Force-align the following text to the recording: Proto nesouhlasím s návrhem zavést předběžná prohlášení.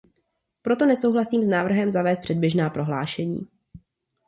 Proto 0.61 0.85
nesouhlasím 0.85 1.43
s 1.43 1.47
návrhem 1.47 1.91
zavést 1.91 2.19
předběžná 2.19 2.69
prohlášení. 2.69 3.47